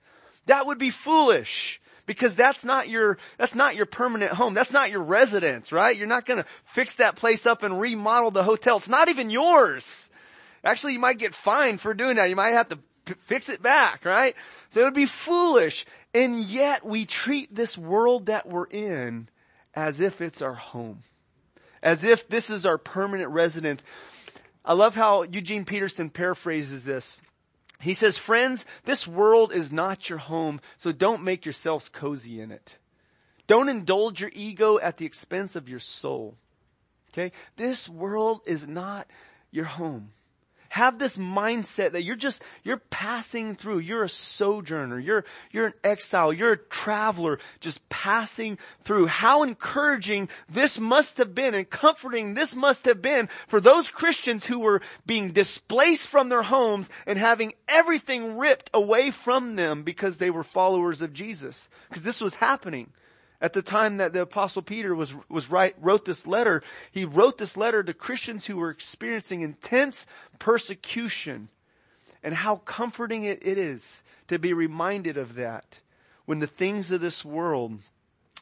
[0.47, 4.53] That would be foolish because that's not your, that's not your permanent home.
[4.53, 5.95] That's not your residence, right?
[5.95, 8.77] You're not going to fix that place up and remodel the hotel.
[8.77, 10.09] It's not even yours.
[10.63, 12.29] Actually, you might get fined for doing that.
[12.29, 14.35] You might have to p- fix it back, right?
[14.71, 15.85] So it would be foolish.
[16.13, 19.27] And yet we treat this world that we're in
[19.73, 20.99] as if it's our home.
[21.81, 23.83] As if this is our permanent residence.
[24.63, 27.19] I love how Eugene Peterson paraphrases this.
[27.83, 32.49] He says, friends, this world is not your home, so don't make yourselves cozy in
[32.49, 32.77] it.
[33.45, 36.37] Don't indulge your ego at the expense of your soul.
[37.11, 37.33] Okay?
[37.57, 39.07] This world is not
[39.51, 40.13] your home.
[40.73, 43.77] Have this mindset that you're just, you're passing through.
[43.77, 44.97] You're a sojourner.
[44.97, 46.33] You're, you're an exile.
[46.33, 49.05] You're a traveler just passing through.
[49.05, 54.47] How encouraging this must have been and comforting this must have been for those Christians
[54.47, 60.17] who were being displaced from their homes and having everything ripped away from them because
[60.17, 61.69] they were followers of Jesus.
[61.87, 62.89] Because this was happening
[63.43, 67.37] at the time that the apostle Peter was, was write, wrote this letter, he wrote
[67.37, 70.07] this letter to Christians who were experiencing intense
[70.39, 71.49] persecution.
[72.23, 75.81] And how comforting it, it is to be reminded of that
[76.23, 77.79] when the things of this world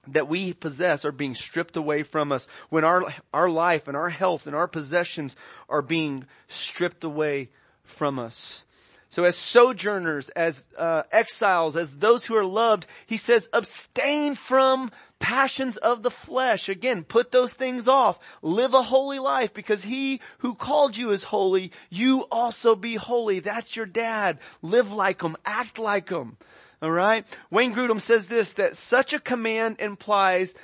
[0.08, 4.10] that we possess are being stripped away from us, when our, our life and our
[4.10, 5.36] health and our possessions
[5.68, 7.50] are being stripped away
[7.84, 8.66] from us.
[9.12, 14.90] So as sojourners, as uh, exiles, as those who are loved, he says, abstain from
[15.20, 16.70] passions of the flesh.
[16.70, 18.20] Again, put those things off.
[18.42, 21.74] Live a holy life because he who called you is holy.
[21.90, 23.42] You also be holy.
[23.42, 24.40] That's your dad.
[24.62, 25.36] Live like him.
[25.46, 26.38] Act like him.
[26.82, 27.28] Alright?
[27.52, 30.56] Wayne Grudem says this, that such a command implies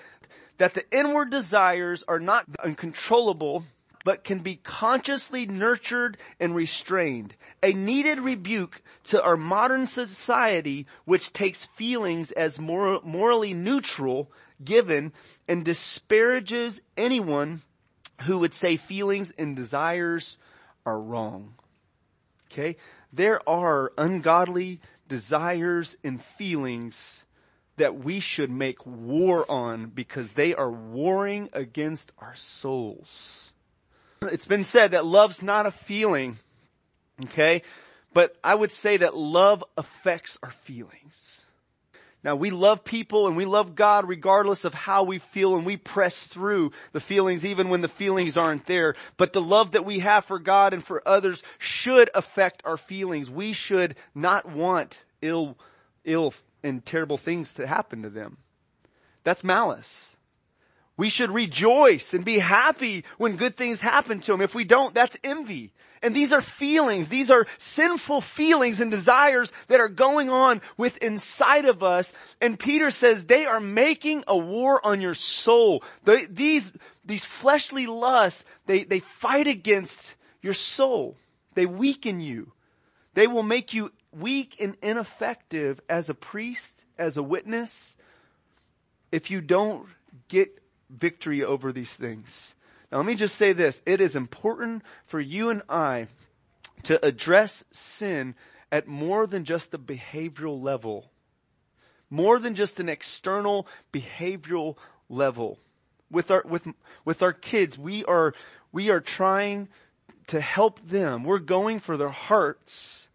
[0.57, 3.65] that the inward desires are not uncontrollable,
[4.07, 7.35] but can be consciously nurtured and restrained.
[7.61, 14.31] A needed rebuke to our modern society, which takes feelings as mor- morally neutral,
[14.63, 15.11] given,
[15.45, 17.61] and disparages anyone
[18.21, 20.37] who would say feelings and desires
[20.85, 21.55] are wrong.
[22.49, 22.77] Okay?
[23.11, 24.79] There are ungodly
[25.09, 27.25] desires and feelings
[27.75, 33.51] that we should make war on because they are warring against our souls.
[34.31, 36.37] It's been said that love's not a feeling,
[37.25, 37.61] okay?
[38.13, 41.43] But I would say that love affects our feelings.
[42.23, 45.77] Now we love people and we love God regardless of how we feel and we
[45.77, 48.95] press through the feelings even when the feelings aren't there.
[49.15, 53.29] But the love that we have for God and for others should affect our feelings.
[53.29, 55.57] We should not want ill,
[56.03, 58.37] ill and terrible things to happen to them.
[59.23, 60.16] That's malice.
[60.97, 64.41] We should rejoice and be happy when good things happen to them.
[64.41, 65.71] If we don't, that's envy.
[66.01, 70.97] And these are feelings, these are sinful feelings and desires that are going on with
[70.97, 72.13] inside of us.
[72.39, 75.83] And Peter says they are making a war on your soul.
[76.03, 76.71] These,
[77.03, 81.15] these fleshly lusts, they, they fight against your soul.
[81.55, 82.51] They weaken you.
[83.15, 87.95] They will make you weak and ineffective as a priest, as a witness,
[89.11, 89.87] if you don't
[90.27, 92.55] get victory over these things.
[92.91, 93.81] Now let me just say this.
[93.85, 96.07] It is important for you and I
[96.83, 98.35] to address sin
[98.71, 101.11] at more than just the behavioral level.
[102.09, 104.77] More than just an external behavioral
[105.09, 105.59] level.
[106.09, 106.67] With our, with,
[107.03, 108.33] with our kids, we are,
[108.71, 109.67] we are trying
[110.27, 111.25] to help them.
[111.25, 113.09] We're going for their hearts,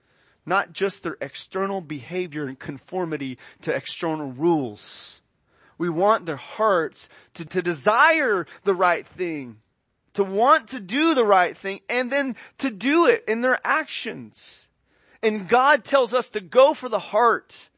[0.44, 5.21] not just their external behavior and conformity to external rules.
[5.78, 9.58] We want their hearts to, to desire the right thing,
[10.14, 14.68] to want to do the right thing, and then to do it in their actions.
[15.22, 17.70] And God tells us to go for the heart.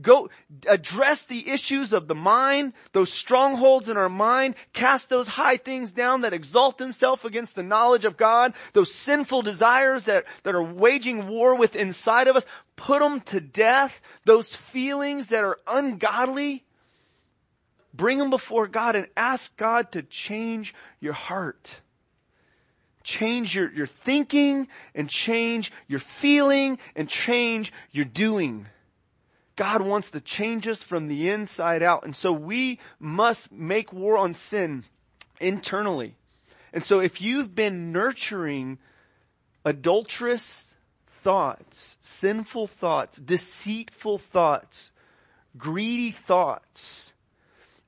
[0.00, 0.28] Go
[0.66, 5.92] address the issues of the mind, those strongholds in our mind, cast those high things
[5.92, 10.62] down that exalt themselves against the knowledge of God, those sinful desires that, that are
[10.62, 16.64] waging war with inside of us, put them to death, those feelings that are ungodly,
[17.94, 21.76] Bring them before God and ask God to change your heart.
[23.04, 28.66] Change your, your thinking and change your feeling and change your doing.
[29.56, 32.04] God wants to change us from the inside out.
[32.04, 34.84] And so we must make war on sin
[35.38, 36.16] internally.
[36.72, 38.78] And so if you've been nurturing
[39.64, 40.74] adulterous
[41.06, 44.90] thoughts, sinful thoughts, deceitful thoughts,
[45.56, 47.12] greedy thoughts,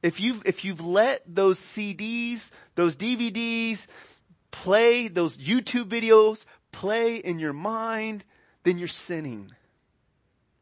[0.06, 3.88] if you've, if you've let those CDs, those DVDs
[4.52, 8.22] play, those YouTube videos play in your mind,
[8.62, 9.50] then you're sinning.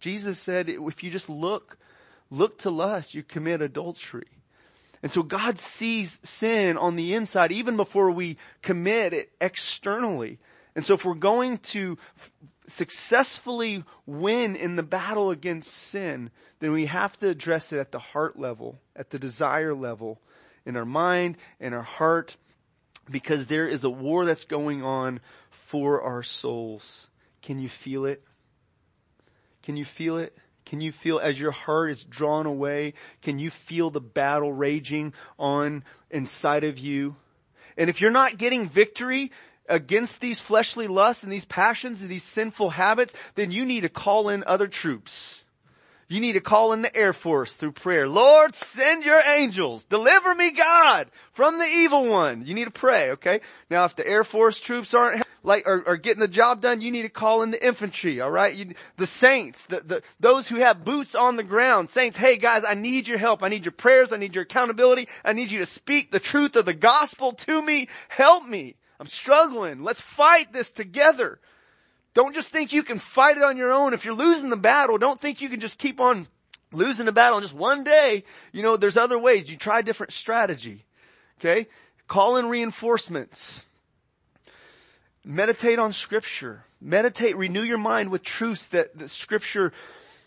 [0.00, 1.76] Jesus said if you just look,
[2.30, 4.28] look to lust, you commit adultery.
[5.02, 10.38] And so God sees sin on the inside even before we commit it externally.
[10.74, 11.98] And so if we're going to
[12.66, 17.98] successfully win in the battle against sin, then we have to address it at the
[17.98, 20.20] heart level, at the desire level,
[20.64, 22.36] in our mind, in our heart,
[23.10, 27.08] because there is a war that's going on for our souls.
[27.42, 28.22] Can you feel it?
[29.62, 30.36] Can you feel it?
[30.64, 32.94] Can you feel as your heart is drawn away?
[33.20, 37.16] Can you feel the battle raging on inside of you?
[37.76, 39.30] And if you're not getting victory,
[39.68, 43.88] against these fleshly lusts and these passions and these sinful habits, then you need to
[43.88, 45.42] call in other troops.
[46.06, 48.06] You need to call in the Air Force through prayer.
[48.06, 49.86] Lord, send your angels.
[49.86, 52.44] Deliver me, God, from the evil one.
[52.46, 53.40] You need to pray, okay?
[53.70, 56.90] Now, if the Air Force troops aren't like are, are getting the job done, you
[56.90, 58.76] need to call in the infantry, all right?
[58.96, 62.16] The saints, the, the those who have boots on the ground, saints.
[62.18, 63.42] Hey, guys, I need your help.
[63.42, 64.12] I need your prayers.
[64.12, 65.08] I need your accountability.
[65.24, 67.88] I need you to speak the truth of the gospel to me.
[68.08, 68.76] Help me.
[69.00, 69.82] I'm struggling.
[69.82, 71.38] Let's fight this together.
[72.14, 73.92] Don't just think you can fight it on your own.
[73.92, 76.28] If you're losing the battle, don't think you can just keep on
[76.72, 78.24] losing the battle just one day.
[78.52, 79.50] You know, there's other ways.
[79.50, 80.84] You try different strategy.
[81.40, 81.66] Okay?
[82.06, 83.64] Call in reinforcements.
[85.24, 86.64] Meditate on scripture.
[86.80, 89.72] Meditate, renew your mind with truths that, that scripture,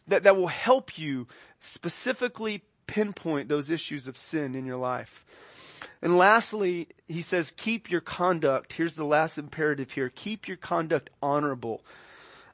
[0.07, 1.27] that, that will help you
[1.59, 5.23] specifically pinpoint those issues of sin in your life.
[6.01, 8.73] And lastly, he says, keep your conduct.
[8.73, 10.11] Here's the last imperative here.
[10.13, 11.83] Keep your conduct honorable.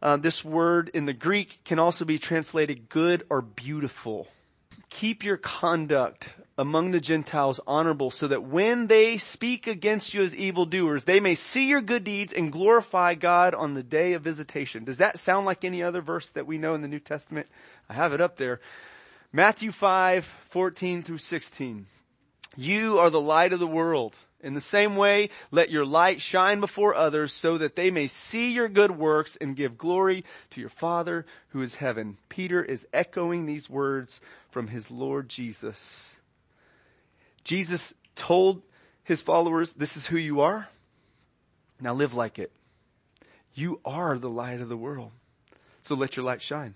[0.02, 4.28] Uh, this word in the Greek can also be translated good or beautiful.
[4.90, 10.36] Keep your conduct among the Gentiles honorable so that when they speak against you as
[10.36, 14.84] evildoers, they may see your good deeds and glorify God on the day of visitation.
[14.84, 17.48] Does that sound like any other verse that we know in the New Testament?
[17.90, 18.60] I have it up there.
[19.32, 21.88] Matthew 5, 14 through 16.
[22.56, 24.16] You are the light of the world.
[24.42, 28.52] In the same way, let your light shine before others so that they may see
[28.54, 32.18] your good works and give glory to your Father who is heaven.
[32.28, 34.20] Peter is echoing these words
[34.52, 36.18] from his Lord Jesus.
[37.46, 38.62] Jesus told
[39.06, 40.68] his followers, this is who you are.
[41.80, 42.52] Now live like it.
[43.56, 45.12] You are the light of the world.
[45.84, 46.76] So let your light shine.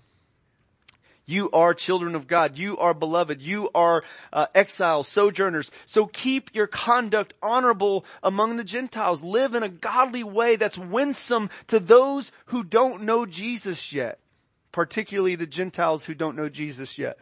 [1.28, 2.56] You are children of God.
[2.56, 3.42] You are beloved.
[3.42, 4.02] You are
[4.32, 5.70] uh, exiles, sojourners.
[5.84, 9.22] So keep your conduct honorable among the Gentiles.
[9.22, 14.18] Live in a godly way that's winsome to those who don't know Jesus yet,
[14.72, 17.18] particularly the Gentiles who don't know Jesus yet.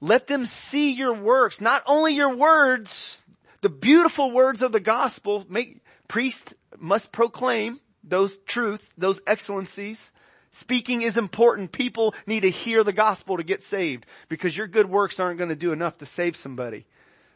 [0.00, 3.22] Let them see your works, not only your words,
[3.60, 5.46] the beautiful words of the gospel.
[5.48, 10.10] Make priest must proclaim those truths, those excellencies.
[10.50, 11.72] Speaking is important.
[11.72, 15.50] People need to hear the gospel to get saved because your good works aren't going
[15.50, 16.86] to do enough to save somebody.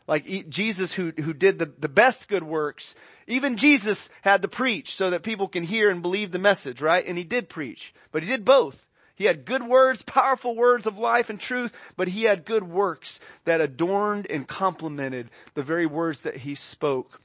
[0.09, 2.95] Like Jesus who, who did the, the best good works,
[3.27, 7.07] even Jesus had to preach so that people can hear and believe the message, right?
[7.07, 8.87] And he did preach, but he did both.
[9.15, 13.21] He had good words, powerful words of life and truth, but he had good works
[13.45, 17.21] that adorned and complemented the very words that he spoke.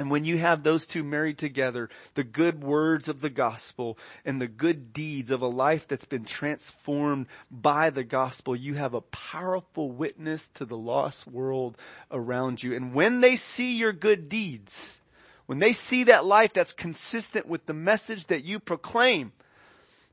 [0.00, 4.40] And when you have those two married together, the good words of the gospel and
[4.40, 9.02] the good deeds of a life that's been transformed by the gospel, you have a
[9.02, 11.76] powerful witness to the lost world
[12.10, 12.74] around you.
[12.74, 15.02] And when they see your good deeds,
[15.44, 19.32] when they see that life that's consistent with the message that you proclaim,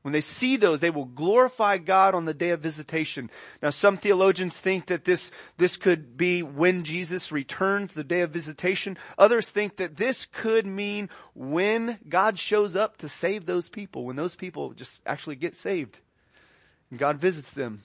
[0.08, 3.28] when they see those, they will glorify God on the day of visitation.
[3.60, 8.30] Now some theologians think that this, this could be when Jesus returns, the day of
[8.30, 8.96] visitation.
[9.18, 14.16] Others think that this could mean when God shows up to save those people, when
[14.16, 16.00] those people just actually get saved.
[16.88, 17.82] And God visits them.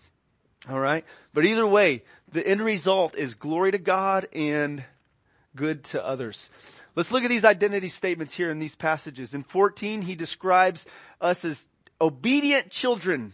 [0.71, 1.03] Alright?
[1.33, 4.81] But either way, the end result is glory to God and
[5.57, 6.49] good to others.
[6.95, 9.33] Let's look at these identity statements here in these passages.
[9.33, 10.85] In 14, he describes
[11.19, 11.65] us as
[12.03, 13.31] obedient children.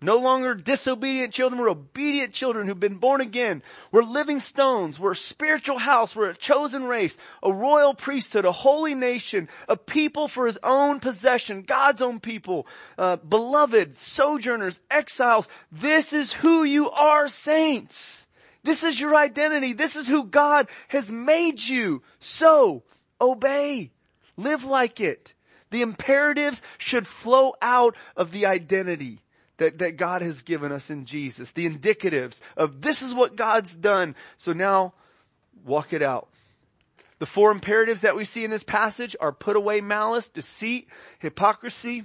[0.00, 1.60] No longer disobedient children.
[1.60, 3.62] We're obedient children who've been born again.
[3.92, 4.98] We're living stones.
[4.98, 6.14] We're a spiritual house.
[6.14, 10.98] We're a chosen race, a royal priesthood, a holy nation, a people for his own
[10.98, 12.66] possession, God's own people,
[12.98, 15.48] uh, beloved, sojourners, exiles.
[15.70, 18.26] This is who you are, saints.
[18.64, 19.72] This is your identity.
[19.72, 22.02] This is who God has made you.
[22.18, 22.82] So,
[23.20, 23.92] obey.
[24.36, 25.34] Live like it.
[25.72, 29.20] The imperatives should flow out of the identity
[29.56, 31.50] that, that God has given us in Jesus.
[31.50, 34.14] The indicatives of this is what God's done.
[34.36, 34.92] So now
[35.64, 36.28] walk it out.
[37.20, 40.88] The four imperatives that we see in this passage are put away malice, deceit,
[41.20, 42.04] hypocrisy,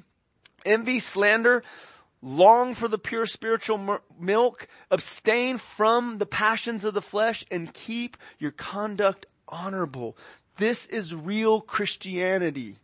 [0.65, 1.61] envy, slander,
[2.21, 8.15] long for the pure spiritual milk, abstain from the passions of the flesh, and keep
[8.39, 10.15] your conduct honorable.
[10.57, 12.77] This is real Christianity.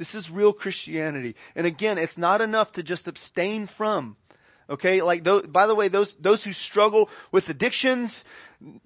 [0.00, 1.36] This is real Christianity.
[1.54, 4.16] And again, it's not enough to just abstain from.
[4.70, 8.24] Okay, like those, by the way, those, those who struggle with addictions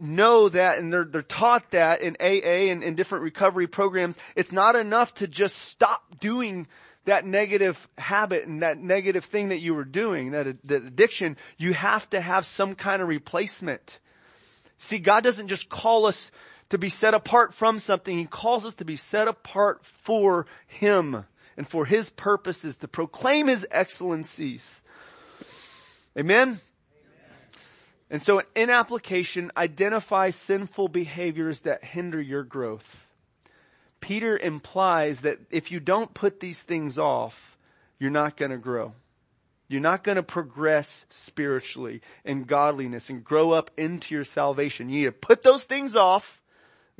[0.00, 4.18] know that and they're, they're taught that in AA and in different recovery programs.
[4.34, 6.66] It's not enough to just stop doing
[7.04, 11.36] that negative habit and that negative thing that you were doing, that, that addiction.
[11.58, 14.00] You have to have some kind of replacement.
[14.78, 16.32] See, God doesn't just call us
[16.74, 18.18] to be set apart from something.
[18.18, 21.24] He calls us to be set apart for Him
[21.56, 24.82] and for His purposes, to proclaim His excellencies.
[26.18, 26.60] Amen?
[28.10, 33.06] And so in application, identify sinful behaviors that hinder your growth.
[34.00, 37.56] Peter implies that if you don't put these things off,
[37.98, 38.92] you're not going to grow.
[39.68, 44.90] You're not going to progress spiritually in godliness and grow up into your salvation.
[44.90, 46.40] You need to put those things off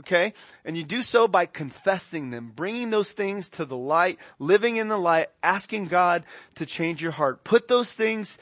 [0.00, 0.32] Okay?
[0.64, 4.88] And you do so by confessing them, bringing those things to the light, living in
[4.88, 6.24] the light, asking God
[6.56, 7.44] to change your heart.
[7.44, 8.38] Put those things,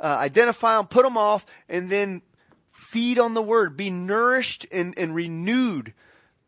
[0.00, 2.22] uh, identify them, put them off, and then
[2.72, 3.76] feed on the Word.
[3.76, 5.92] Be nourished and, and renewed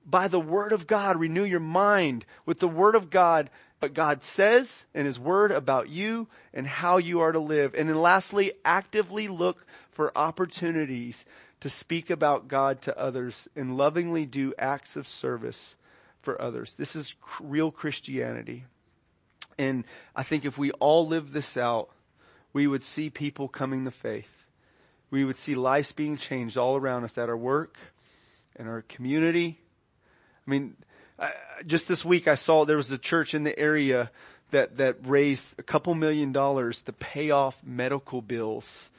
[0.06, 1.18] by the Word of God.
[1.18, 3.50] Renew your mind with the Word of God,
[3.80, 7.74] what God says in His Word about you and how you are to live.
[7.74, 11.24] And then lastly, actively look for opportunities
[11.60, 15.76] to speak about God to others and lovingly do acts of service
[16.22, 16.74] for others.
[16.74, 18.64] This is real Christianity.
[19.58, 19.84] And
[20.14, 21.90] I think if we all live this out,
[22.52, 24.44] we would see people coming to faith.
[25.10, 27.76] We would see lives being changed all around us at our work,
[28.58, 29.58] in our community.
[30.46, 30.76] I mean,
[31.66, 34.10] just this week I saw there was a church in the area
[34.50, 38.90] that, that raised a couple million dollars to pay off medical bills,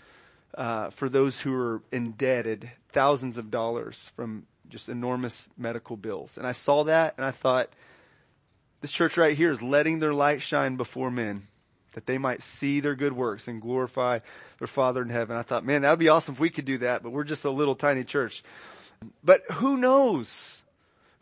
[0.55, 6.37] uh, for those who are indebted, thousands of dollars from just enormous medical bills.
[6.37, 7.69] And I saw that and I thought,
[8.81, 11.47] this church right here is letting their light shine before men
[11.93, 14.19] that they might see their good works and glorify
[14.59, 15.35] their Father in heaven.
[15.35, 17.43] I thought, man, that would be awesome if we could do that, but we're just
[17.43, 18.43] a little tiny church.
[19.23, 20.61] But who knows?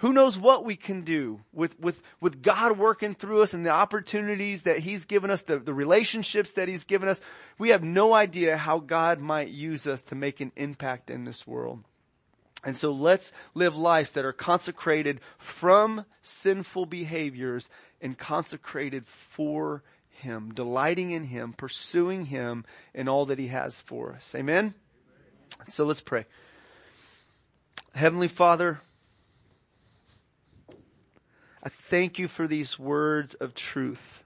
[0.05, 3.71] Who knows what we can do with, with, with God working through us and the
[3.71, 7.19] opportunities that He's given us, the, the relationships that He's given us.
[7.57, 11.47] We have no idea how God might use us to make an impact in this
[11.47, 11.83] world.
[12.63, 17.67] And so let's live lives that are consecrated from sinful behaviors
[17.99, 19.81] and consecrated for
[20.11, 24.35] Him, delighting in Him, pursuing Him in all that He has for us.
[24.35, 24.75] Amen?
[25.67, 26.27] So let's pray.
[27.95, 28.81] Heavenly Father,
[31.65, 34.23] I thank you for these words of truth.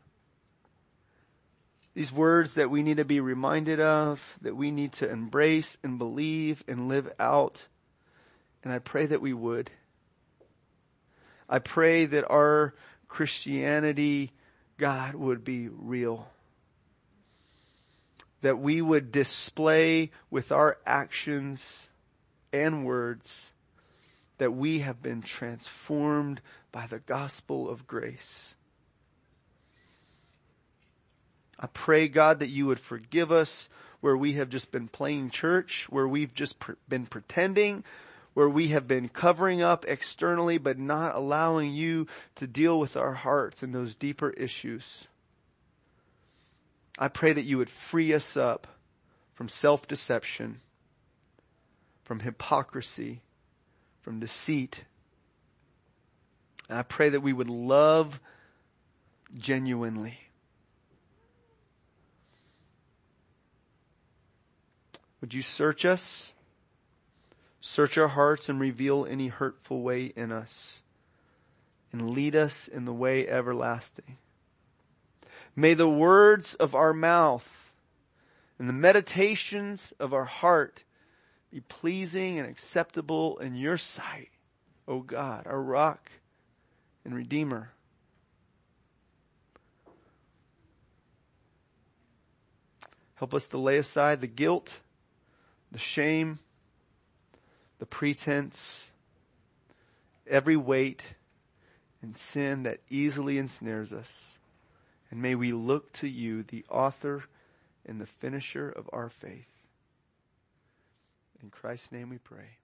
[1.93, 5.97] These words that we need to be reminded of, that we need to embrace and
[5.97, 7.65] believe and live out.
[8.61, 9.69] And I pray that we would.
[11.47, 12.75] I pray that our
[13.07, 14.33] Christianity,
[14.77, 16.27] God, would be real.
[18.41, 21.87] That we would display with our actions
[22.51, 23.49] and words
[24.39, 28.55] that we have been transformed by the gospel of grace.
[31.59, 33.69] I pray, God, that you would forgive us
[33.99, 36.55] where we have just been playing church, where we've just
[36.87, 37.83] been pretending,
[38.33, 43.13] where we have been covering up externally but not allowing you to deal with our
[43.13, 45.07] hearts and those deeper issues.
[46.97, 48.67] I pray that you would free us up
[49.33, 50.61] from self-deception,
[52.03, 53.21] from hypocrisy,
[54.01, 54.83] from deceit.
[56.67, 58.19] And I pray that we would love
[59.37, 60.19] genuinely.
[65.21, 66.33] Would you search us?
[67.61, 70.81] Search our hearts and reveal any hurtful way in us
[71.91, 74.17] and lead us in the way everlasting.
[75.55, 77.73] May the words of our mouth
[78.57, 80.83] and the meditations of our heart
[81.51, 84.29] be pleasing and acceptable in your sight,
[84.87, 86.11] O God, our rock
[87.03, 87.71] and redeemer.
[93.15, 94.77] Help us to lay aside the guilt,
[95.71, 96.39] the shame,
[97.79, 98.91] the pretense,
[100.27, 101.05] every weight
[102.01, 104.37] and sin that easily ensnares us.
[105.11, 107.23] And may we look to you, the author
[107.85, 109.58] and the finisher of our faith.
[111.41, 112.58] In Christ's name we pray.